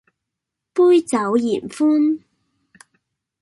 [0.73, 2.23] 杯酒言歡